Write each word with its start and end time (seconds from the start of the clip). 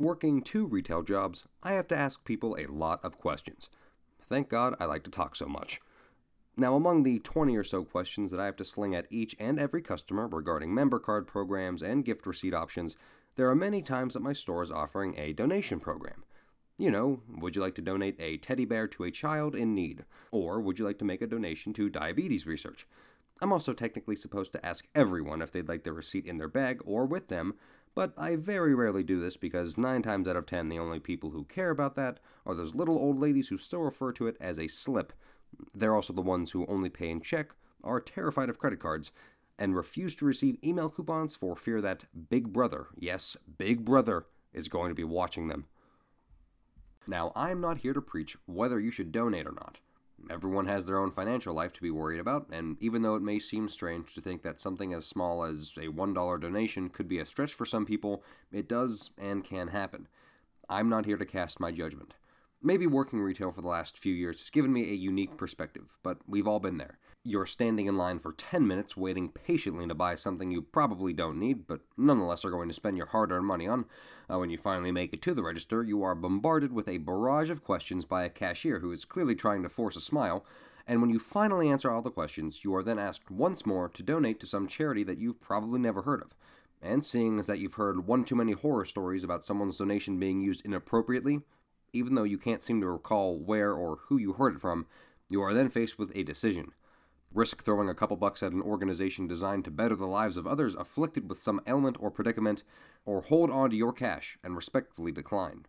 Working 0.00 0.42
two 0.42 0.64
retail 0.64 1.02
jobs, 1.02 1.48
I 1.60 1.72
have 1.72 1.88
to 1.88 1.96
ask 1.96 2.24
people 2.24 2.56
a 2.56 2.70
lot 2.70 3.04
of 3.04 3.18
questions. 3.18 3.68
Thank 4.22 4.48
God 4.48 4.76
I 4.78 4.84
like 4.84 5.02
to 5.04 5.10
talk 5.10 5.34
so 5.34 5.46
much. 5.46 5.80
Now, 6.56 6.76
among 6.76 7.02
the 7.02 7.18
20 7.18 7.56
or 7.56 7.64
so 7.64 7.82
questions 7.82 8.30
that 8.30 8.38
I 8.38 8.44
have 8.44 8.54
to 8.56 8.64
sling 8.64 8.94
at 8.94 9.08
each 9.10 9.34
and 9.40 9.58
every 9.58 9.82
customer 9.82 10.28
regarding 10.28 10.72
member 10.72 11.00
card 11.00 11.26
programs 11.26 11.82
and 11.82 12.04
gift 12.04 12.28
receipt 12.28 12.54
options, 12.54 12.96
there 13.34 13.50
are 13.50 13.56
many 13.56 13.82
times 13.82 14.14
that 14.14 14.22
my 14.22 14.32
store 14.32 14.62
is 14.62 14.70
offering 14.70 15.18
a 15.18 15.32
donation 15.32 15.80
program. 15.80 16.22
You 16.76 16.92
know, 16.92 17.22
would 17.36 17.56
you 17.56 17.62
like 17.62 17.74
to 17.74 17.82
donate 17.82 18.20
a 18.20 18.36
teddy 18.36 18.64
bear 18.64 18.86
to 18.86 19.02
a 19.02 19.10
child 19.10 19.56
in 19.56 19.74
need? 19.74 20.04
Or 20.30 20.60
would 20.60 20.78
you 20.78 20.84
like 20.84 20.98
to 21.00 21.04
make 21.04 21.22
a 21.22 21.26
donation 21.26 21.72
to 21.72 21.90
diabetes 21.90 22.46
research? 22.46 22.86
I'm 23.42 23.52
also 23.52 23.72
technically 23.72 24.14
supposed 24.14 24.52
to 24.52 24.64
ask 24.64 24.86
everyone 24.94 25.42
if 25.42 25.50
they'd 25.50 25.68
like 25.68 25.82
their 25.82 25.92
receipt 25.92 26.24
in 26.24 26.38
their 26.38 26.48
bag 26.48 26.80
or 26.84 27.04
with 27.04 27.26
them, 27.28 27.54
but 27.98 28.12
I 28.16 28.36
very 28.36 28.76
rarely 28.76 29.02
do 29.02 29.18
this 29.18 29.36
because 29.36 29.76
9 29.76 30.02
times 30.02 30.28
out 30.28 30.36
of 30.36 30.46
10 30.46 30.68
the 30.68 30.78
only 30.78 31.00
people 31.00 31.30
who 31.30 31.42
care 31.42 31.70
about 31.70 31.96
that 31.96 32.20
are 32.46 32.54
those 32.54 32.76
little 32.76 32.96
old 32.96 33.18
ladies 33.18 33.48
who 33.48 33.58
still 33.58 33.80
refer 33.80 34.12
to 34.12 34.28
it 34.28 34.36
as 34.40 34.56
a 34.56 34.68
slip. 34.68 35.12
They're 35.74 35.96
also 35.96 36.12
the 36.12 36.22
ones 36.22 36.52
who 36.52 36.64
only 36.68 36.90
pay 36.90 37.10
in 37.10 37.20
check, 37.20 37.56
are 37.82 37.98
terrified 38.00 38.50
of 38.50 38.58
credit 38.60 38.78
cards, 38.78 39.10
and 39.58 39.74
refuse 39.74 40.14
to 40.14 40.24
receive 40.24 40.64
email 40.64 40.88
coupons 40.88 41.34
for 41.34 41.56
fear 41.56 41.80
that 41.80 42.04
Big 42.30 42.52
Brother, 42.52 42.86
yes, 42.96 43.36
Big 43.58 43.84
Brother, 43.84 44.26
is 44.52 44.68
going 44.68 44.90
to 44.90 44.94
be 44.94 45.02
watching 45.02 45.48
them. 45.48 45.66
Now, 47.08 47.32
I'm 47.34 47.60
not 47.60 47.78
here 47.78 47.94
to 47.94 48.00
preach 48.00 48.36
whether 48.46 48.78
you 48.78 48.92
should 48.92 49.10
donate 49.10 49.48
or 49.48 49.54
not. 49.54 49.80
Everyone 50.30 50.66
has 50.66 50.84
their 50.84 50.98
own 50.98 51.10
financial 51.10 51.54
life 51.54 51.72
to 51.74 51.82
be 51.82 51.90
worried 51.90 52.20
about, 52.20 52.48
and 52.50 52.76
even 52.80 53.02
though 53.02 53.14
it 53.14 53.22
may 53.22 53.38
seem 53.38 53.68
strange 53.68 54.14
to 54.14 54.20
think 54.20 54.42
that 54.42 54.60
something 54.60 54.92
as 54.92 55.06
small 55.06 55.44
as 55.44 55.72
a 55.76 55.88
$1 55.88 56.40
donation 56.40 56.88
could 56.88 57.08
be 57.08 57.18
a 57.18 57.24
stretch 57.24 57.54
for 57.54 57.64
some 57.64 57.86
people, 57.86 58.22
it 58.52 58.68
does 58.68 59.10
and 59.16 59.44
can 59.44 59.68
happen. 59.68 60.08
I'm 60.68 60.88
not 60.88 61.06
here 61.06 61.16
to 61.16 61.24
cast 61.24 61.60
my 61.60 61.72
judgment. 61.72 62.14
Maybe 62.62 62.86
working 62.86 63.20
retail 63.20 63.52
for 63.52 63.62
the 63.62 63.68
last 63.68 63.96
few 63.96 64.12
years 64.12 64.38
has 64.38 64.50
given 64.50 64.72
me 64.72 64.90
a 64.90 64.94
unique 64.94 65.36
perspective, 65.36 65.96
but 66.02 66.18
we've 66.26 66.48
all 66.48 66.60
been 66.60 66.78
there. 66.78 66.98
You're 67.28 67.44
standing 67.44 67.84
in 67.84 67.98
line 67.98 68.20
for 68.20 68.32
10 68.32 68.66
minutes 68.66 68.96
waiting 68.96 69.28
patiently 69.28 69.86
to 69.86 69.94
buy 69.94 70.14
something 70.14 70.50
you 70.50 70.62
probably 70.62 71.12
don't 71.12 71.38
need, 71.38 71.66
but 71.66 71.82
nonetheless 71.94 72.42
are 72.42 72.50
going 72.50 72.68
to 72.68 72.74
spend 72.74 72.96
your 72.96 73.04
hard 73.04 73.30
earned 73.30 73.44
money 73.44 73.68
on. 73.68 73.84
Uh, 74.30 74.38
when 74.38 74.48
you 74.48 74.56
finally 74.56 74.90
make 74.90 75.12
it 75.12 75.20
to 75.20 75.34
the 75.34 75.42
register, 75.42 75.84
you 75.84 76.02
are 76.02 76.14
bombarded 76.14 76.72
with 76.72 76.88
a 76.88 76.96
barrage 76.96 77.50
of 77.50 77.62
questions 77.62 78.06
by 78.06 78.24
a 78.24 78.30
cashier 78.30 78.78
who 78.78 78.90
is 78.92 79.04
clearly 79.04 79.34
trying 79.34 79.62
to 79.62 79.68
force 79.68 79.94
a 79.94 80.00
smile. 80.00 80.42
And 80.86 81.02
when 81.02 81.10
you 81.10 81.18
finally 81.18 81.68
answer 81.68 81.90
all 81.90 82.00
the 82.00 82.10
questions, 82.10 82.64
you 82.64 82.74
are 82.74 82.82
then 82.82 82.98
asked 82.98 83.30
once 83.30 83.66
more 83.66 83.90
to 83.90 84.02
donate 84.02 84.40
to 84.40 84.46
some 84.46 84.66
charity 84.66 85.04
that 85.04 85.18
you've 85.18 85.38
probably 85.38 85.80
never 85.80 86.00
heard 86.00 86.22
of. 86.22 86.34
And 86.80 87.04
seeing 87.04 87.38
as 87.38 87.46
that 87.46 87.58
you've 87.58 87.74
heard 87.74 88.06
one 88.06 88.24
too 88.24 88.36
many 88.36 88.52
horror 88.52 88.86
stories 88.86 89.22
about 89.22 89.44
someone's 89.44 89.76
donation 89.76 90.18
being 90.18 90.40
used 90.40 90.64
inappropriately, 90.64 91.42
even 91.92 92.14
though 92.14 92.22
you 92.22 92.38
can't 92.38 92.62
seem 92.62 92.80
to 92.80 92.86
recall 92.86 93.36
where 93.36 93.74
or 93.74 93.98
who 94.06 94.16
you 94.16 94.32
heard 94.32 94.54
it 94.54 94.62
from, 94.62 94.86
you 95.28 95.42
are 95.42 95.52
then 95.52 95.68
faced 95.68 95.98
with 95.98 96.10
a 96.16 96.22
decision. 96.22 96.72
Risk 97.34 97.62
throwing 97.64 97.88
a 97.88 97.94
couple 97.94 98.16
bucks 98.16 98.42
at 98.42 98.52
an 98.52 98.62
organization 98.62 99.28
designed 99.28 99.64
to 99.66 99.70
better 99.70 99.94
the 99.94 100.06
lives 100.06 100.36
of 100.36 100.46
others 100.46 100.74
afflicted 100.74 101.28
with 101.28 101.38
some 101.38 101.60
ailment 101.66 101.96
or 102.00 102.10
predicament, 102.10 102.62
or 103.04 103.20
hold 103.20 103.50
on 103.50 103.70
to 103.70 103.76
your 103.76 103.92
cash 103.92 104.38
and 104.42 104.56
respectfully 104.56 105.12
decline. 105.12 105.66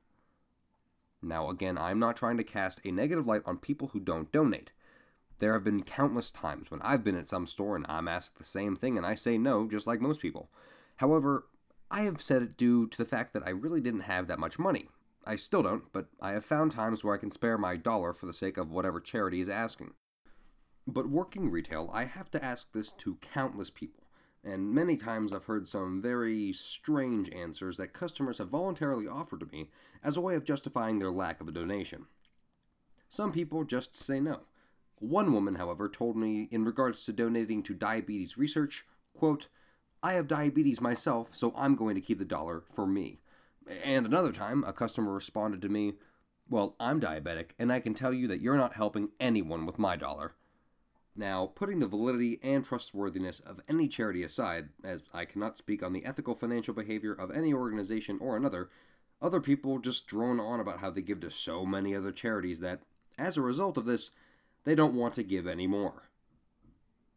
Now, 1.21 1.49
again, 1.49 1.77
I'm 1.77 1.99
not 1.99 2.15
trying 2.15 2.37
to 2.37 2.43
cast 2.43 2.79
a 2.85 2.91
negative 2.91 3.27
light 3.27 3.41
on 3.45 3.57
people 3.57 3.89
who 3.89 3.99
don't 3.99 4.31
donate. 4.31 4.71
There 5.39 5.53
have 5.53 5.63
been 5.63 5.83
countless 5.83 6.31
times 6.31 6.71
when 6.71 6.81
I've 6.81 7.03
been 7.03 7.17
at 7.17 7.27
some 7.27 7.45
store 7.45 7.75
and 7.75 7.85
I'm 7.89 8.07
asked 8.07 8.37
the 8.37 8.45
same 8.45 8.75
thing 8.75 8.97
and 8.97 9.05
I 9.05 9.15
say 9.15 9.37
no, 9.37 9.67
just 9.67 9.87
like 9.87 10.01
most 10.01 10.21
people. 10.21 10.49
However, 10.97 11.45
I 11.91 12.01
have 12.01 12.21
said 12.21 12.41
it 12.41 12.57
due 12.57 12.87
to 12.87 12.97
the 12.97 13.05
fact 13.05 13.33
that 13.33 13.43
I 13.45 13.49
really 13.49 13.81
didn't 13.81 14.01
have 14.01 14.27
that 14.27 14.39
much 14.39 14.59
money. 14.59 14.89
I 15.25 15.35
still 15.35 15.63
don't, 15.63 15.83
but 15.91 16.07
I 16.21 16.31
have 16.31 16.45
found 16.45 16.71
times 16.71 17.03
where 17.03 17.15
I 17.15 17.19
can 17.19 17.31
spare 17.31 17.57
my 17.57 17.75
dollar 17.75 18.13
for 18.13 18.25
the 18.25 18.33
sake 18.33 18.57
of 18.57 18.71
whatever 18.71 18.99
charity 18.99 19.41
is 19.41 19.49
asking. 19.49 19.93
But 20.91 21.07
working 21.07 21.51
retail, 21.51 21.91
I 21.93 22.05
have 22.05 22.31
to 22.31 22.43
ask 22.43 22.71
this 22.71 22.91
to 22.93 23.19
countless 23.21 23.69
people, 23.69 24.05
and 24.43 24.73
many 24.73 24.97
times 24.97 25.31
I've 25.31 25.43
heard 25.43 25.67
some 25.67 26.01
very 26.01 26.51
strange 26.51 27.29
answers 27.29 27.77
that 27.77 27.93
customers 27.93 28.39
have 28.39 28.49
voluntarily 28.49 29.07
offered 29.07 29.41
to 29.41 29.45
me 29.45 29.69
as 30.03 30.17
a 30.17 30.21
way 30.21 30.33
of 30.33 30.45
justifying 30.45 30.97
their 30.97 31.11
lack 31.11 31.41
of 31.41 31.47
a 31.47 31.51
donation. 31.51 32.07
Some 33.07 33.31
people 33.31 33.65
just 33.65 33.95
say 33.95 34.19
no. 34.19 34.41
One 34.95 35.31
woman, 35.31 35.55
however, 35.55 35.87
told 35.87 36.17
me 36.17 36.47
in 36.49 36.65
regards 36.65 37.05
to 37.05 37.13
donating 37.13 37.61
to 37.63 37.75
diabetes 37.75 38.35
research, 38.35 38.83
quote, 39.13 39.47
I 40.01 40.13
have 40.13 40.27
diabetes 40.27 40.81
myself, 40.81 41.35
so 41.35 41.53
I'm 41.55 41.75
going 41.75 41.93
to 41.93 42.01
keep 42.01 42.17
the 42.17 42.25
dollar 42.25 42.63
for 42.73 42.87
me. 42.87 43.19
And 43.83 44.07
another 44.07 44.31
time, 44.31 44.63
a 44.63 44.73
customer 44.73 45.13
responded 45.13 45.61
to 45.61 45.69
me, 45.69 45.93
Well, 46.49 46.75
I'm 46.79 46.99
diabetic, 46.99 47.51
and 47.59 47.71
I 47.71 47.79
can 47.79 47.93
tell 47.93 48.11
you 48.11 48.27
that 48.29 48.41
you're 48.41 48.57
not 48.57 48.73
helping 48.73 49.09
anyone 49.19 49.67
with 49.67 49.77
my 49.77 49.95
dollar. 49.95 50.33
Now, 51.19 51.51
putting 51.53 51.79
the 51.79 51.87
validity 51.87 52.39
and 52.41 52.63
trustworthiness 52.63 53.41
of 53.41 53.59
any 53.67 53.89
charity 53.89 54.23
aside, 54.23 54.69
as 54.85 55.03
I 55.13 55.25
cannot 55.25 55.57
speak 55.57 55.83
on 55.83 55.91
the 55.91 56.05
ethical 56.05 56.33
financial 56.33 56.73
behavior 56.73 57.11
of 57.11 57.29
any 57.29 57.53
organization 57.53 58.19
or 58.21 58.37
another, 58.37 58.69
other 59.21 59.41
people 59.41 59.79
just 59.79 60.07
drone 60.07 60.39
on 60.39 60.61
about 60.61 60.79
how 60.79 60.89
they 60.89 61.01
give 61.01 61.19
to 61.19 61.29
so 61.29 61.65
many 61.65 61.93
other 61.93 62.13
charities 62.13 62.61
that, 62.61 62.83
as 63.17 63.35
a 63.35 63.41
result 63.41 63.75
of 63.75 63.83
this, 63.83 64.11
they 64.63 64.75
don't 64.75 64.95
want 64.95 65.13
to 65.15 65.23
give 65.23 65.45
any 65.45 65.67
more. 65.67 66.03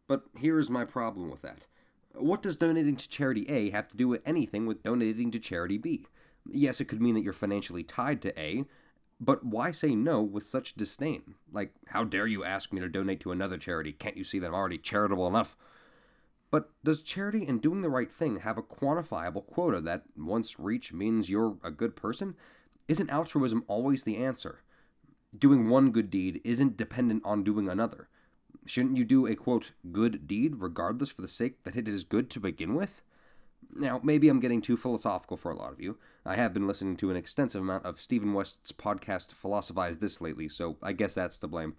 But 0.08 0.24
here 0.36 0.58
is 0.58 0.68
my 0.68 0.84
problem 0.84 1.30
with 1.30 1.42
that. 1.42 1.68
What 2.12 2.42
does 2.42 2.56
donating 2.56 2.96
to 2.96 3.08
charity 3.08 3.48
A 3.48 3.70
have 3.70 3.88
to 3.90 3.96
do 3.96 4.08
with 4.08 4.22
anything 4.26 4.66
with 4.66 4.82
donating 4.82 5.30
to 5.30 5.38
charity 5.38 5.78
B? 5.78 6.06
Yes, 6.44 6.80
it 6.80 6.86
could 6.86 7.00
mean 7.00 7.14
that 7.14 7.22
you're 7.22 7.32
financially 7.32 7.84
tied 7.84 8.20
to 8.22 8.36
A, 8.36 8.64
but 9.22 9.44
why 9.44 9.70
say 9.70 9.94
no 9.94 10.20
with 10.20 10.44
such 10.44 10.74
disdain? 10.74 11.36
Like, 11.52 11.72
how 11.86 12.02
dare 12.02 12.26
you 12.26 12.42
ask 12.42 12.72
me 12.72 12.80
to 12.80 12.88
donate 12.88 13.20
to 13.20 13.30
another 13.30 13.56
charity? 13.56 13.92
Can't 13.92 14.16
you 14.16 14.24
see 14.24 14.40
that 14.40 14.48
I'm 14.48 14.54
already 14.54 14.78
charitable 14.78 15.28
enough? 15.28 15.56
But 16.50 16.70
does 16.82 17.04
charity 17.04 17.46
and 17.46 17.62
doing 17.62 17.82
the 17.82 17.88
right 17.88 18.10
thing 18.10 18.40
have 18.40 18.58
a 18.58 18.62
quantifiable 18.62 19.46
quota 19.46 19.80
that, 19.82 20.02
once 20.16 20.58
reached, 20.58 20.92
means 20.92 21.30
you're 21.30 21.56
a 21.62 21.70
good 21.70 21.94
person? 21.94 22.34
Isn't 22.88 23.10
altruism 23.10 23.62
always 23.68 24.02
the 24.02 24.16
answer? 24.16 24.62
Doing 25.38 25.68
one 25.68 25.92
good 25.92 26.10
deed 26.10 26.40
isn't 26.42 26.76
dependent 26.76 27.22
on 27.24 27.44
doing 27.44 27.68
another. 27.68 28.08
Shouldn't 28.66 28.96
you 28.96 29.04
do 29.04 29.26
a 29.26 29.36
quote, 29.36 29.70
good 29.92 30.26
deed 30.26 30.56
regardless 30.56 31.10
for 31.10 31.22
the 31.22 31.28
sake 31.28 31.62
that 31.62 31.76
it 31.76 31.86
is 31.86 32.02
good 32.02 32.28
to 32.30 32.40
begin 32.40 32.74
with? 32.74 33.02
Now, 33.74 34.00
maybe 34.02 34.28
I'm 34.28 34.40
getting 34.40 34.60
too 34.60 34.76
philosophical 34.76 35.36
for 35.36 35.50
a 35.50 35.56
lot 35.56 35.72
of 35.72 35.80
you. 35.80 35.98
I 36.26 36.36
have 36.36 36.52
been 36.52 36.66
listening 36.66 36.96
to 36.98 37.10
an 37.10 37.16
extensive 37.16 37.62
amount 37.62 37.86
of 37.86 38.00
Stephen 38.00 38.34
West's 38.34 38.70
podcast 38.70 39.32
Philosophize 39.32 39.98
This 39.98 40.20
lately, 40.20 40.48
so 40.48 40.76
I 40.82 40.92
guess 40.92 41.14
that's 41.14 41.38
to 41.38 41.48
blame. 41.48 41.76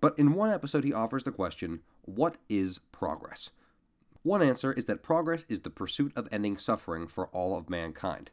But 0.00 0.18
in 0.18 0.34
one 0.34 0.50
episode, 0.50 0.84
he 0.84 0.92
offers 0.92 1.24
the 1.24 1.32
question 1.32 1.80
What 2.02 2.38
is 2.48 2.80
progress? 2.90 3.50
One 4.22 4.42
answer 4.42 4.72
is 4.72 4.86
that 4.86 5.02
progress 5.02 5.44
is 5.48 5.60
the 5.60 5.70
pursuit 5.70 6.12
of 6.16 6.28
ending 6.32 6.58
suffering 6.58 7.06
for 7.06 7.28
all 7.28 7.56
of 7.56 7.70
mankind. 7.70 8.30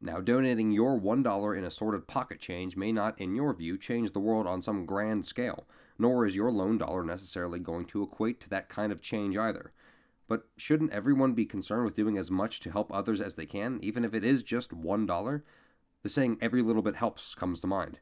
Now, 0.00 0.20
donating 0.20 0.72
your 0.72 0.98
$1 0.98 1.56
in 1.56 1.64
assorted 1.64 2.08
pocket 2.08 2.40
change 2.40 2.76
may 2.76 2.90
not, 2.90 3.20
in 3.20 3.36
your 3.36 3.54
view, 3.54 3.78
change 3.78 4.12
the 4.12 4.20
world 4.20 4.48
on 4.48 4.60
some 4.60 4.84
grand 4.84 5.24
scale, 5.24 5.64
nor 5.96 6.26
is 6.26 6.34
your 6.34 6.50
lone 6.50 6.76
dollar 6.76 7.04
necessarily 7.04 7.60
going 7.60 7.84
to 7.86 8.02
equate 8.02 8.40
to 8.40 8.50
that 8.50 8.68
kind 8.68 8.90
of 8.90 9.00
change 9.00 9.36
either. 9.36 9.70
But 10.32 10.48
shouldn't 10.56 10.92
everyone 10.92 11.34
be 11.34 11.44
concerned 11.44 11.84
with 11.84 11.94
doing 11.94 12.16
as 12.16 12.30
much 12.30 12.58
to 12.60 12.70
help 12.70 12.90
others 12.90 13.20
as 13.20 13.36
they 13.36 13.44
can, 13.44 13.78
even 13.82 14.02
if 14.02 14.14
it 14.14 14.24
is 14.24 14.42
just 14.42 14.70
$1? 14.70 15.42
The 16.02 16.08
saying, 16.08 16.38
every 16.40 16.62
little 16.62 16.80
bit 16.80 16.96
helps, 16.96 17.34
comes 17.34 17.60
to 17.60 17.66
mind. 17.66 18.00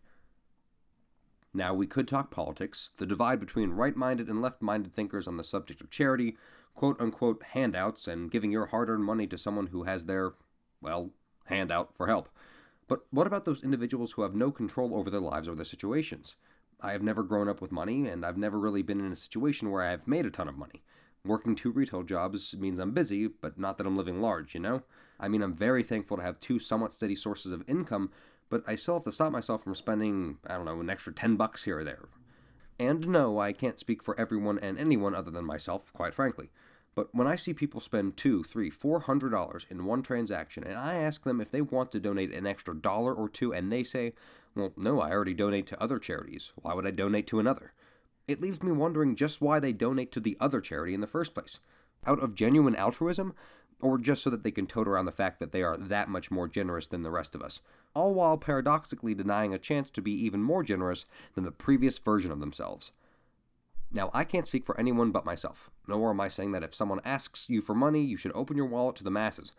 Now, 1.53 1.75
we 1.75 1.89
could 1.89 2.07
talk 2.07 2.31
politics, 2.31 2.93
the 2.97 3.05
divide 3.05 3.41
between 3.41 3.73
right 3.73 3.97
minded 3.97 4.29
and 4.29 4.41
left 4.41 4.63
minded 4.63 4.95
thinkers 4.95 5.27
on 5.27 5.39
the 5.39 5.43
subject 5.43 5.81
of 5.81 5.91
charity, 5.91 6.37
quote 6.77 7.01
unquote 7.01 7.43
handouts, 7.43 8.07
and 8.07 8.31
giving 8.31 8.53
your 8.53 8.67
hard 8.67 8.89
earned 8.89 9.03
money 9.03 9.27
to 9.27 9.37
someone 9.37 9.67
who 9.67 9.83
has 9.83 10.05
their, 10.05 10.35
well, 10.81 11.11
handout 11.47 11.97
for 11.97 12.07
help. 12.07 12.29
But 12.87 13.07
what 13.11 13.27
about 13.27 13.45
those 13.45 13.65
individuals 13.65 14.13
who 14.13 14.23
have 14.23 14.37
no 14.37 14.53
control 14.53 14.95
over 14.95 15.11
their 15.11 15.19
lives 15.19 15.49
or 15.49 15.57
their 15.57 15.65
situations? 15.65 16.37
I 16.81 16.93
have 16.93 17.03
never 17.03 17.25
grown 17.25 17.49
up 17.49 17.61
with 17.61 17.73
money, 17.73 18.07
and 18.07 18.25
I've 18.25 18.39
never 18.39 18.57
really 18.57 18.83
been 18.83 19.01
in 19.01 19.11
a 19.11 19.17
situation 19.17 19.73
where 19.73 19.83
I've 19.83 20.07
made 20.07 20.27
a 20.27 20.31
ton 20.31 20.47
of 20.47 20.57
money. 20.57 20.85
Working 21.25 21.55
two 21.55 21.71
retail 21.71 22.03
jobs 22.03 22.57
means 22.57 22.79
I'm 22.79 22.93
busy, 22.93 23.27
but 23.27 23.59
not 23.59 23.77
that 23.79 23.87
I'm 23.87 23.97
living 23.97 24.21
large, 24.23 24.55
you 24.55 24.61
know? 24.61 24.83
I 25.19 25.29
mean, 25.29 25.43
I'm 25.43 25.55
very 25.55 25.83
thankful 25.83 26.17
to 26.17 26.23
have 26.23 26.41
two 26.41 26.59
somewhat 26.59 26.93
steady 26.93 27.15
sources 27.15 27.53
of 27.53 27.69
income, 27.69 28.11
but 28.49 28.65
I 28.67 28.75
still 28.75 28.95
have 28.95 29.05
to 29.05 29.13
stop 29.13 29.31
myself 29.31 29.63
from 29.63 29.75
spending, 29.75 30.39
I 30.47 30.55
don't 30.55 30.65
know, 30.65 30.81
an 30.81 30.89
extra 30.89 31.13
10 31.13 31.37
bucks 31.37 31.65
here 31.65 31.81
or 31.81 31.85
there. 31.85 32.09
And 32.79 33.09
no, 33.09 33.39
I 33.39 33.53
can't 33.53 33.79
speak 33.79 34.03
for 34.03 34.19
everyone 34.19 34.59
and 34.59 34.79
anyone 34.79 35.15
other 35.15 35.31
than 35.31 35.45
myself, 35.45 35.93
quite 35.93 36.15
frankly. 36.15 36.49
But 36.95 37.15
when 37.15 37.27
I 37.27 37.37
see 37.37 37.53
people 37.53 37.81
spend 37.81 38.17
two, 38.17 38.43
three, 38.43 38.71
four 38.71 39.01
hundred 39.01 39.31
dollars 39.31 39.67
in 39.71 39.85
one 39.85 40.03
transaction, 40.03 40.65
and 40.65 40.77
I 40.77 40.95
ask 40.95 41.23
them 41.23 41.41
if 41.41 41.51
they 41.51 41.61
want 41.61 41.93
to 41.93 42.01
donate 42.01 42.33
an 42.33 42.47
extra 42.47 42.75
dollar 42.75 43.15
or 43.15 43.29
two, 43.29 43.53
and 43.53 43.71
they 43.71 43.85
say, 43.85 44.15
Well, 44.57 44.73
no, 44.77 45.01
I 45.01 45.11
already 45.11 45.35
donate 45.35 45.67
to 45.69 45.81
other 45.81 45.99
charities. 45.99 46.53
Why 46.57 46.75
would 46.75 46.87
I 46.87 46.91
donate 46.91 47.27
to 47.29 47.39
another? 47.39 47.73
It 48.31 48.41
leaves 48.41 48.63
me 48.63 48.73
wondering 48.73 49.17
just 49.17 49.41
why 49.41 49.61
they 49.61 49.73
donate 49.73 50.13
to 50.13 50.21
the 50.21 50.37
other 50.41 50.61
charity 50.61 50.95
in 50.95 51.01
the 51.01 51.07
first 51.07 51.35
place. 51.35 51.61
Out 52.07 52.23
of 52.23 52.35
genuine 52.35 52.77
altruism? 52.77 53.35
or 53.83 53.99
just 53.99 54.23
so 54.23 54.31
that 54.31 54.43
they 54.43 54.51
can 54.51 54.67
tote 54.67 54.89
around 54.89 55.07
the 55.07 55.13
fact 55.13 55.41
that 55.41 55.53
they 55.53 55.63
are 55.63 55.77
that 55.77 56.09
much 56.09 56.31
more 56.31 56.49
generous 56.49 56.87
than 56.87 57.03
the 57.03 57.11
rest 57.11 57.35
of 57.35 57.43
us, 57.43 57.61
all 57.95 58.15
while 58.15 58.37
paradoxically 58.37 59.15
denying 59.15 59.55
a 59.55 59.59
chance 59.59 59.91
to 59.91 60.03
be 60.03 60.13
even 60.13 60.43
more 60.43 60.63
generous 60.63 61.07
than 61.35 61.45
the 61.45 61.51
previous 61.51 61.99
version 61.99 62.31
of 62.31 62.41
themselves. 62.41 62.93
Now, 63.93 64.11
I 64.15 64.25
can't 64.25 64.47
speak 64.47 64.65
for 64.65 64.79
anyone 64.79 65.11
but 65.11 65.25
myself, 65.25 65.71
nor 65.89 66.11
am 66.11 66.21
I 66.21 66.29
saying 66.29 66.53
that 66.53 66.63
if 66.63 66.75
someone 66.75 67.01
asks 67.05 67.49
you 67.49 67.61
for 67.61 67.75
money, 67.75 68.03
you 68.03 68.17
should 68.17 68.33
open 68.35 68.57
your 68.57 68.67
wallet 68.67 68.97
to 68.97 69.05
the 69.05 69.11
masses. 69.11 69.53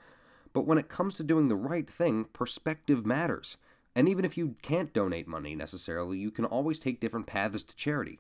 But 0.54 0.66
when 0.66 0.78
it 0.78 0.90
comes 0.90 1.16
to 1.16 1.24
doing 1.24 1.48
the 1.48 1.56
right 1.56 1.90
thing, 1.90 2.26
perspective 2.32 3.06
matters. 3.06 3.58
And 3.94 4.08
even 4.08 4.24
if 4.24 4.38
you 4.38 4.56
can't 4.62 4.94
donate 4.94 5.28
money 5.28 5.54
necessarily, 5.54 6.18
you 6.18 6.32
can 6.32 6.46
always 6.46 6.80
take 6.80 7.02
different 7.02 7.28
paths 7.28 7.64
to 7.64 7.76
charity. 7.76 8.20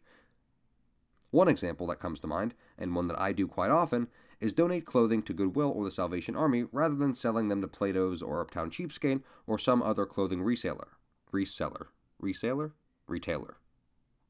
One 1.31 1.47
example 1.47 1.87
that 1.87 1.99
comes 1.99 2.19
to 2.19 2.27
mind, 2.27 2.53
and 2.77 2.95
one 2.95 3.07
that 3.07 3.19
I 3.19 3.31
do 3.31 3.47
quite 3.47 3.71
often, 3.71 4.07
is 4.39 4.53
donate 4.53 4.85
clothing 4.85 5.23
to 5.23 5.33
Goodwill 5.33 5.71
or 5.71 5.83
the 5.83 5.91
Salvation 5.91 6.35
Army 6.35 6.65
rather 6.71 6.95
than 6.95 7.13
selling 7.13 7.47
them 7.47 7.61
to 7.61 7.67
Plato's 7.67 8.21
or 8.21 8.41
Uptown 8.41 8.69
Cheapskate 8.69 9.23
or 9.47 9.57
some 9.57 9.81
other 9.81 10.05
clothing 10.05 10.41
reseller. 10.41 10.89
Reseller. 11.31 11.87
Reseller? 12.21 12.71
Retailer. 13.07 13.57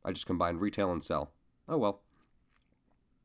I 0.03 0.11
just 0.11 0.25
combined 0.25 0.61
retail 0.61 0.91
and 0.91 1.03
sell. 1.03 1.31
Oh 1.67 1.77
well. 1.77 2.01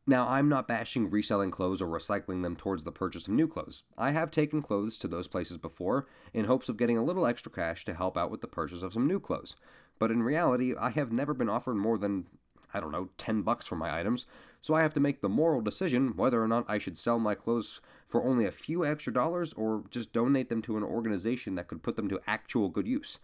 Now, 0.07 0.29
I'm 0.29 0.49
not 0.49 0.69
bashing 0.69 1.11
reselling 1.11 1.51
clothes 1.51 1.83
or 1.83 1.89
recycling 1.89 2.43
them 2.45 2.55
towards 2.55 2.85
the 2.85 2.93
purchase 2.93 3.27
of 3.27 3.33
new 3.33 3.49
clothes. 3.49 3.83
I 3.99 4.13
have 4.13 4.31
taken 4.31 4.63
clothes 4.63 4.99
to 4.99 5.09
those 5.09 5.27
places 5.27 5.59
before 5.59 6.07
in 6.33 6.45
hopes 6.45 6.69
of 6.69 6.77
getting 6.77 6.97
a 6.97 7.03
little 7.03 7.27
extra 7.27 7.51
cash 7.51 7.85
to 7.87 7.95
help 7.95 8.17
out 8.17 8.31
with 8.31 8.41
the 8.41 8.47
purchase 8.47 8.83
of 8.83 8.93
some 8.93 9.09
new 9.09 9.19
clothes. 9.19 9.57
But 9.99 10.13
in 10.13 10.23
reality, 10.23 10.75
I 10.79 10.91
have 10.91 11.11
never 11.11 11.35
been 11.35 11.49
offered 11.49 11.75
more 11.75 11.99
than, 11.99 12.27
I 12.75 12.81
don't 12.81 12.93
know, 12.93 13.09
10 13.19 13.43
bucks 13.43 13.67
for 13.67 13.77
my 13.77 13.99
items, 13.99 14.27
so 14.61 14.75
I 14.75 14.83
have 14.83 14.95
to 14.95 15.01
make 15.01 15.21
the 15.21 15.29
moral 15.29 15.61
decision 15.61 16.17
whether 16.17 16.43
or 16.43 16.49
not 16.49 16.65
I 16.69 16.79
should 16.79 16.99
sell 16.99 17.19
my 17.19 17.35
clothes 17.35 17.81
for 18.07 18.25
only 18.25 18.47
a 18.47 18.51
few 18.51 18.85
extra 18.85 19.13
dollars 19.13 19.53
or 19.53 19.85
just 19.91 20.13
donate 20.13 20.49
them 20.49 20.63
to 20.63 20.77
an 20.77 20.83
organization 20.83 21.55
that 21.55 21.69
could 21.69 21.83
put 21.83 21.97
them 21.97 22.09
to 22.09 22.21
actual 22.27 22.69
good 22.69 22.87
use. 22.87 23.19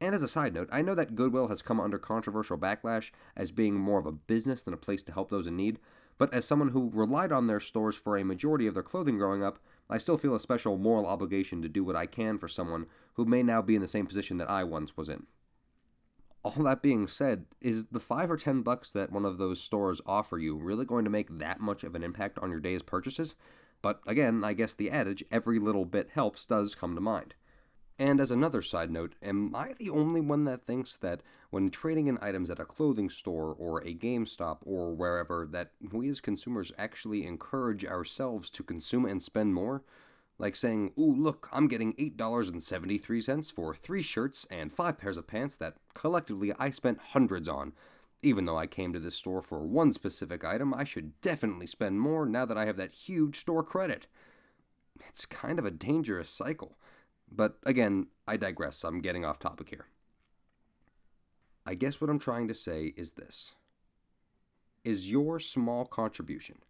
And 0.00 0.14
as 0.14 0.22
a 0.22 0.28
side 0.28 0.54
note, 0.54 0.68
I 0.72 0.82
know 0.82 0.94
that 0.94 1.14
Goodwill 1.14 1.48
has 1.48 1.60
come 1.60 1.78
under 1.78 1.98
controversial 1.98 2.56
backlash 2.56 3.10
as 3.36 3.52
being 3.52 3.74
more 3.74 3.98
of 3.98 4.06
a 4.06 4.12
business 4.12 4.62
than 4.62 4.72
a 4.72 4.78
place 4.78 5.02
to 5.04 5.12
help 5.12 5.30
those 5.30 5.46
in 5.46 5.56
need, 5.56 5.78
but 6.16 6.32
as 6.34 6.44
someone 6.44 6.68
who 6.68 6.90
relied 6.92 7.32
on 7.32 7.46
their 7.46 7.60
stores 7.60 7.96
for 7.96 8.16
a 8.16 8.24
majority 8.24 8.66
of 8.66 8.74
their 8.74 8.82
clothing 8.82 9.18
growing 9.18 9.42
up, 9.42 9.58
I 9.88 9.98
still 9.98 10.16
feel 10.16 10.34
a 10.34 10.40
special 10.40 10.76
moral 10.76 11.06
obligation 11.06 11.62
to 11.62 11.68
do 11.68 11.84
what 11.84 11.96
I 11.96 12.06
can 12.06 12.38
for 12.38 12.48
someone 12.48 12.86
who 13.14 13.24
may 13.24 13.42
now 13.42 13.62
be 13.62 13.74
in 13.74 13.80
the 13.80 13.88
same 13.88 14.06
position 14.06 14.38
that 14.38 14.50
I 14.50 14.64
once 14.64 14.96
was 14.96 15.08
in. 15.08 15.26
All 16.42 16.62
that 16.64 16.80
being 16.80 17.06
said, 17.06 17.46
is 17.60 17.86
the 17.86 18.00
5 18.00 18.30
or 18.30 18.36
10 18.36 18.62
bucks 18.62 18.92
that 18.92 19.12
one 19.12 19.26
of 19.26 19.36
those 19.36 19.60
stores 19.60 20.00
offer 20.06 20.38
you 20.38 20.56
really 20.56 20.86
going 20.86 21.04
to 21.04 21.10
make 21.10 21.38
that 21.38 21.60
much 21.60 21.84
of 21.84 21.94
an 21.94 22.02
impact 22.02 22.38
on 22.38 22.50
your 22.50 22.60
day's 22.60 22.82
purchases? 22.82 23.34
But 23.82 24.00
again, 24.06 24.42
I 24.42 24.54
guess 24.54 24.74
the 24.74 24.90
adage, 24.90 25.22
every 25.30 25.58
little 25.58 25.84
bit 25.84 26.10
helps, 26.14 26.46
does 26.46 26.74
come 26.74 26.94
to 26.94 27.00
mind. 27.00 27.34
And 27.98 28.18
as 28.18 28.30
another 28.30 28.62
side 28.62 28.90
note, 28.90 29.14
am 29.22 29.54
I 29.54 29.74
the 29.78 29.90
only 29.90 30.22
one 30.22 30.44
that 30.44 30.64
thinks 30.66 30.96
that 30.98 31.20
when 31.50 31.68
trading 31.68 32.06
in 32.06 32.18
items 32.22 32.48
at 32.48 32.58
a 32.58 32.64
clothing 32.64 33.10
store 33.10 33.54
or 33.58 33.82
a 33.82 33.94
GameStop 33.94 34.60
or 34.62 34.94
wherever, 34.94 35.46
that 35.50 35.72
we 35.92 36.08
as 36.08 36.22
consumers 36.22 36.72
actually 36.78 37.26
encourage 37.26 37.84
ourselves 37.84 38.48
to 38.50 38.62
consume 38.62 39.04
and 39.04 39.22
spend 39.22 39.52
more? 39.52 39.82
Like 40.40 40.56
saying, 40.56 40.92
ooh, 40.98 41.14
look, 41.14 41.50
I'm 41.52 41.68
getting 41.68 41.92
$8.73 41.92 43.52
for 43.52 43.74
three 43.74 44.00
shirts 44.00 44.46
and 44.50 44.72
five 44.72 44.96
pairs 44.96 45.18
of 45.18 45.26
pants 45.26 45.54
that 45.56 45.74
collectively 45.92 46.50
I 46.58 46.70
spent 46.70 46.98
hundreds 47.10 47.46
on. 47.46 47.74
Even 48.22 48.46
though 48.46 48.56
I 48.56 48.66
came 48.66 48.94
to 48.94 48.98
this 48.98 49.14
store 49.14 49.42
for 49.42 49.58
one 49.58 49.92
specific 49.92 50.42
item, 50.42 50.72
I 50.72 50.84
should 50.84 51.20
definitely 51.20 51.66
spend 51.66 52.00
more 52.00 52.24
now 52.24 52.46
that 52.46 52.56
I 52.56 52.64
have 52.64 52.78
that 52.78 52.92
huge 52.92 53.38
store 53.38 53.62
credit. 53.62 54.06
It's 55.08 55.26
kind 55.26 55.58
of 55.58 55.66
a 55.66 55.70
dangerous 55.70 56.30
cycle. 56.30 56.78
But 57.30 57.58
again, 57.64 58.06
I 58.26 58.38
digress. 58.38 58.82
I'm 58.82 59.02
getting 59.02 59.26
off 59.26 59.38
topic 59.38 59.68
here. 59.68 59.88
I 61.66 61.74
guess 61.74 62.00
what 62.00 62.08
I'm 62.08 62.18
trying 62.18 62.48
to 62.48 62.54
say 62.54 62.94
is 62.96 63.12
this 63.12 63.56
Is 64.84 65.10
your 65.10 65.38
small 65.38 65.84
contribution, 65.84 66.60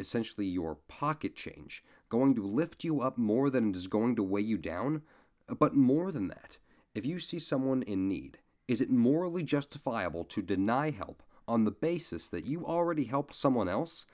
essentially 0.00 0.46
your 0.46 0.76
pocket 0.88 1.36
change, 1.36 1.84
going 2.08 2.34
to 2.34 2.44
lift 2.44 2.82
you 2.82 3.00
up 3.00 3.16
more 3.18 3.50
than 3.50 3.70
it 3.70 3.76
is 3.76 3.86
going 3.86 4.16
to 4.16 4.22
weigh 4.22 4.40
you 4.40 4.58
down? 4.58 5.02
But 5.46 5.76
more 5.76 6.10
than 6.10 6.28
that, 6.28 6.58
if 6.94 7.06
you 7.06 7.20
see 7.20 7.38
someone 7.38 7.82
in 7.82 8.08
need, 8.08 8.38
is 8.66 8.80
it 8.80 8.90
morally 8.90 9.42
justifiable 9.42 10.24
to 10.24 10.42
deny 10.42 10.90
help 10.90 11.22
on 11.46 11.64
the 11.64 11.70
basis 11.70 12.28
that 12.30 12.46
you 12.46 12.64
already 12.64 13.04
helped 13.04 13.34
someone 13.34 13.68
else? 13.68 14.06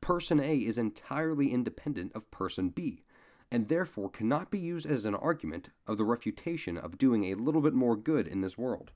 Person 0.00 0.40
A 0.40 0.58
is 0.58 0.78
entirely 0.78 1.52
independent 1.52 2.12
of 2.14 2.30
person 2.30 2.70
B 2.70 3.04
and 3.50 3.68
therefore 3.68 4.10
cannot 4.10 4.50
be 4.50 4.58
used 4.58 4.86
as 4.86 5.04
an 5.04 5.14
argument 5.14 5.70
of 5.86 5.98
the 5.98 6.04
refutation 6.04 6.76
of 6.76 6.98
doing 6.98 7.24
a 7.24 7.34
little 7.34 7.60
bit 7.60 7.74
more 7.74 7.96
good 7.96 8.26
in 8.26 8.40
this 8.40 8.58
world. 8.58 8.90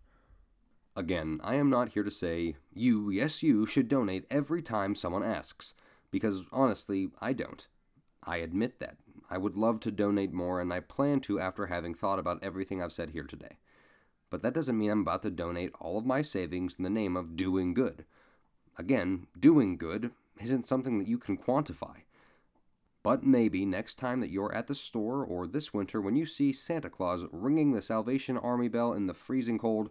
Again, 0.97 1.41
I 1.45 1.55
am 1.55 1.71
not 1.71 1.91
here 1.91 2.03
to 2.03 2.11
say, 2.11 2.57
you, 2.75 3.11
yes, 3.11 3.43
you, 3.43 3.65
should 3.65 3.89
donate 3.89 4.27
every 4.31 4.61
time 4.61 4.95
someone 4.95 5.23
asks, 5.23 5.75
because 6.11 6.43
honestly, 6.53 7.11
I 7.21 7.33
don't. 7.33 7.67
I 8.25 8.39
admit 8.39 8.81
that. 8.81 8.97
I 9.31 9.39
would 9.39 9.57
love 9.57 9.81
to 9.81 9.93
donate 9.93 10.33
more, 10.33 10.61
and 10.61 10.73
I 10.73 10.81
plan 10.81 11.21
to 11.21 11.39
after 11.39 11.67
having 11.67 11.95
thought 11.95 12.19
about 12.19 12.43
everything 12.43 12.83
I've 12.83 12.93
said 12.93 13.11
here 13.11 13.25
today. 13.25 13.59
But 14.29 14.43
that 14.43 14.55
doesn't 14.55 14.79
mean 14.79 14.91
I'm 14.91 15.01
about 15.01 15.23
to 15.23 15.31
donate 15.31 15.73
all 15.81 15.99
of 15.99 16.07
my 16.07 16.23
savings 16.23 16.77
in 16.77 16.85
the 16.85 16.91
name 16.91 17.17
of 17.17 17.37
doing 17.37 17.75
good. 17.75 18.05
Again, 18.77 19.27
doing 19.39 19.77
good 19.77 20.11
isn't 20.41 20.67
something 20.67 20.99
that 20.99 21.09
you 21.09 21.19
can 21.19 21.37
quantify. 21.37 22.03
But 23.03 23.25
maybe 23.25 23.65
next 23.65 23.95
time 23.95 24.21
that 24.21 24.31
you're 24.31 24.55
at 24.55 24.67
the 24.67 24.75
store 24.75 25.25
or 25.25 25.47
this 25.47 25.73
winter 25.73 26.01
when 26.01 26.17
you 26.17 26.27
see 26.27 26.53
Santa 26.53 26.91
Claus 26.91 27.25
ringing 27.33 27.73
the 27.73 27.83
Salvation 27.83 28.37
Army 28.37 28.69
bell 28.69 28.93
in 28.93 29.07
the 29.07 29.15
freezing 29.15 29.59
cold, 29.59 29.91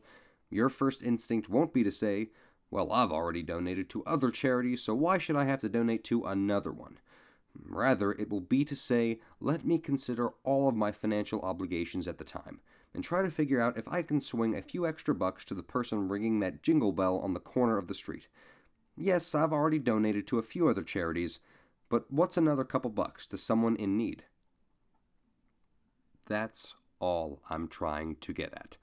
your 0.49 0.69
first 0.69 1.01
instinct 1.01 1.49
won't 1.49 1.73
be 1.73 1.83
to 1.83 1.91
say, 1.91 2.29
Well, 2.71 2.91
I've 2.91 3.11
already 3.11 3.41
donated 3.41 3.89
to 3.89 4.03
other 4.05 4.29
charities, 4.29 4.81
so 4.81 4.93
why 4.93 5.17
should 5.17 5.35
I 5.35 5.45
have 5.45 5.59
to 5.61 5.69
donate 5.69 6.03
to 6.05 6.25
another 6.25 6.71
one? 6.71 6.99
Rather, 7.55 8.11
it 8.11 8.29
will 8.29 8.41
be 8.41 8.63
to 8.65 8.75
say, 8.75 9.19
Let 9.41 9.65
me 9.65 9.79
consider 9.79 10.29
all 10.43 10.69
of 10.69 10.75
my 10.75 10.91
financial 10.91 11.41
obligations 11.41 12.07
at 12.07 12.17
the 12.17 12.23
time, 12.23 12.59
and 12.93 13.03
try 13.03 13.21
to 13.21 13.31
figure 13.31 13.59
out 13.59 13.77
if 13.77 13.87
I 13.87 14.03
can 14.03 14.21
swing 14.21 14.55
a 14.55 14.61
few 14.61 14.85
extra 14.85 15.15
bucks 15.15 15.43
to 15.45 15.53
the 15.55 15.63
person 15.63 16.07
ringing 16.07 16.39
that 16.39 16.61
jingle 16.61 16.91
bell 16.91 17.17
on 17.17 17.33
the 17.33 17.39
corner 17.39 17.77
of 17.77 17.87
the 17.87 17.93
street. 17.93 18.27
Yes, 18.95 19.33
I've 19.33 19.53
already 19.53 19.79
donated 19.79 20.27
to 20.27 20.39
a 20.39 20.43
few 20.43 20.67
other 20.67 20.83
charities 20.83 21.39
but 21.89 22.11
what's 22.11 22.37
another 22.37 22.63
couple 22.63 22.91
bucks 22.91 23.25
to 23.27 23.37
someone 23.37 23.75
in 23.75 23.97
need? 23.97 24.23
That's 26.27 26.75
all 26.99 27.41
I'm 27.49 27.67
trying 27.67 28.17
to 28.17 28.33
get 28.33 28.53
at. 28.53 28.77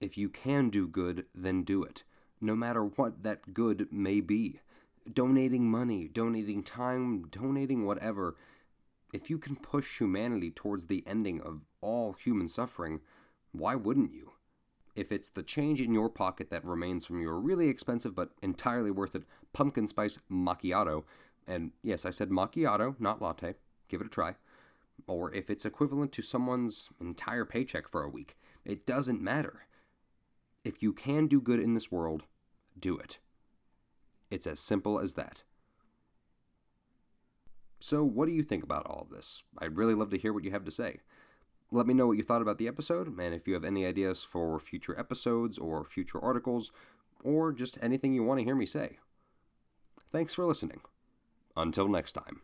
If 0.00 0.18
you 0.18 0.28
can 0.28 0.70
do 0.70 0.88
good, 0.88 1.26
then 1.34 1.62
do 1.62 1.84
it, 1.84 2.02
no 2.40 2.56
matter 2.56 2.84
what 2.84 3.22
that 3.22 3.52
good 3.54 3.88
may 3.90 4.20
be. 4.20 4.60
Donating 5.12 5.70
money, 5.70 6.08
donating 6.08 6.62
time, 6.62 7.28
donating 7.30 7.84
whatever. 7.84 8.36
If 9.12 9.28
you 9.28 9.38
can 9.38 9.56
push 9.56 9.98
humanity 9.98 10.50
towards 10.50 10.86
the 10.86 11.02
ending 11.06 11.40
of 11.40 11.62
all 11.80 12.12
human 12.12 12.48
suffering, 12.48 13.00
why 13.52 13.74
wouldn't 13.74 14.12
you? 14.12 14.32
If 14.94 15.12
it's 15.12 15.28
the 15.28 15.42
change 15.42 15.80
in 15.80 15.94
your 15.94 16.08
pocket 16.08 16.50
that 16.50 16.64
remains 16.64 17.04
from 17.04 17.22
your 17.22 17.38
really 17.38 17.68
expensive 17.68 18.14
but 18.14 18.30
entirely 18.42 18.90
worth 18.90 19.14
it 19.14 19.24
pumpkin 19.52 19.86
spice 19.86 20.18
macchiato, 20.30 21.04
and 21.46 21.72
yes, 21.82 22.04
I 22.04 22.10
said 22.10 22.30
macchiato, 22.30 22.94
not 23.00 23.22
latte. 23.22 23.54
Give 23.88 24.00
it 24.00 24.06
a 24.06 24.10
try. 24.10 24.34
Or 25.06 25.32
if 25.34 25.50
it's 25.50 25.64
equivalent 25.64 26.12
to 26.12 26.22
someone's 26.22 26.90
entire 27.00 27.44
paycheck 27.44 27.88
for 27.88 28.02
a 28.02 28.08
week, 28.08 28.36
it 28.64 28.86
doesn't 28.86 29.22
matter. 29.22 29.62
If 30.64 30.82
you 30.82 30.92
can 30.92 31.26
do 31.26 31.40
good 31.40 31.58
in 31.58 31.74
this 31.74 31.90
world, 31.90 32.24
do 32.80 32.96
it. 32.96 33.18
It's 34.30 34.46
as 34.46 34.60
simple 34.60 34.98
as 34.98 35.14
that. 35.14 35.42
So, 37.80 38.04
what 38.04 38.26
do 38.26 38.32
you 38.32 38.42
think 38.42 38.62
about 38.62 38.86
all 38.86 39.08
this? 39.10 39.42
I'd 39.58 39.76
really 39.76 39.94
love 39.94 40.10
to 40.10 40.18
hear 40.18 40.32
what 40.32 40.44
you 40.44 40.50
have 40.50 40.64
to 40.64 40.70
say. 40.70 41.00
Let 41.72 41.86
me 41.86 41.94
know 41.94 42.06
what 42.06 42.16
you 42.16 42.22
thought 42.22 42.42
about 42.42 42.58
the 42.58 42.68
episode, 42.68 43.06
and 43.06 43.34
if 43.34 43.48
you 43.48 43.54
have 43.54 43.64
any 43.64 43.86
ideas 43.86 44.22
for 44.24 44.58
future 44.58 44.98
episodes 44.98 45.56
or 45.56 45.84
future 45.84 46.22
articles, 46.22 46.72
or 47.22 47.52
just 47.52 47.78
anything 47.80 48.12
you 48.12 48.22
want 48.22 48.38
to 48.40 48.44
hear 48.44 48.56
me 48.56 48.66
say. 48.66 48.98
Thanks 50.10 50.34
for 50.34 50.44
listening. 50.44 50.80
Until 51.56 51.88
next 51.88 52.12
time. 52.12 52.42